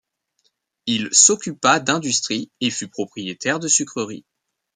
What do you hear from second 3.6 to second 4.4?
sucreries.